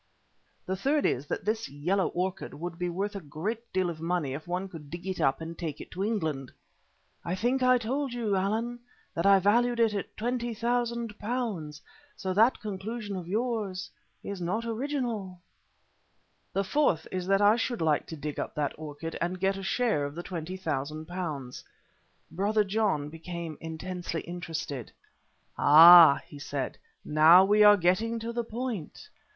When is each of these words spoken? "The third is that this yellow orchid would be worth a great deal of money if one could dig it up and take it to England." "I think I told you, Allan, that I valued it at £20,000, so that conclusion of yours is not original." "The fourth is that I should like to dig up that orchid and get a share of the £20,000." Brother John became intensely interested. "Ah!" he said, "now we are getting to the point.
"The 0.65 0.75
third 0.75 1.05
is 1.05 1.27
that 1.27 1.45
this 1.45 1.69
yellow 1.69 2.07
orchid 2.07 2.55
would 2.55 2.79
be 2.79 2.89
worth 2.89 3.15
a 3.15 3.19
great 3.21 3.71
deal 3.71 3.87
of 3.87 4.01
money 4.01 4.33
if 4.33 4.47
one 4.47 4.67
could 4.67 4.89
dig 4.89 5.05
it 5.05 5.21
up 5.21 5.41
and 5.41 5.55
take 5.55 5.79
it 5.79 5.91
to 5.91 6.03
England." 6.03 6.51
"I 7.23 7.35
think 7.35 7.61
I 7.61 7.77
told 7.77 8.11
you, 8.11 8.35
Allan, 8.35 8.79
that 9.13 9.27
I 9.27 9.37
valued 9.37 9.79
it 9.79 9.93
at 9.93 10.17
£20,000, 10.17 11.81
so 12.15 12.33
that 12.33 12.59
conclusion 12.59 13.15
of 13.15 13.27
yours 13.27 13.91
is 14.23 14.41
not 14.41 14.65
original." 14.65 15.39
"The 16.51 16.63
fourth 16.63 17.05
is 17.11 17.27
that 17.27 17.39
I 17.39 17.55
should 17.55 17.79
like 17.79 18.07
to 18.07 18.15
dig 18.15 18.39
up 18.39 18.55
that 18.55 18.73
orchid 18.79 19.15
and 19.21 19.39
get 19.39 19.55
a 19.55 19.61
share 19.61 20.03
of 20.05 20.15
the 20.15 20.23
£20,000." 20.23 21.63
Brother 22.31 22.63
John 22.63 23.09
became 23.09 23.55
intensely 23.61 24.21
interested. 24.21 24.91
"Ah!" 25.59 26.21
he 26.25 26.39
said, 26.39 26.79
"now 27.05 27.45
we 27.45 27.61
are 27.63 27.77
getting 27.77 28.17
to 28.17 28.33
the 28.33 28.43
point. 28.43 29.07